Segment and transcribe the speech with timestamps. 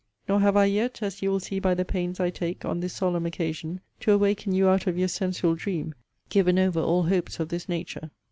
[0.27, 2.91] Nor have I yet, as you will see by the pains I take, on this
[2.93, 5.93] solemn occasion, to awaken you out of your sensual dream,
[6.29, 8.09] given over all hopes of this nature.